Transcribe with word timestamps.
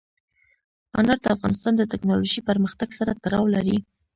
انار 0.99 1.19
د 1.21 1.25
افغانستان 1.35 1.73
د 1.77 1.81
تکنالوژۍ 1.93 2.39
پرمختګ 2.49 2.89
سره 2.99 3.17
تړاو 3.23 3.45
لري. 3.55 3.77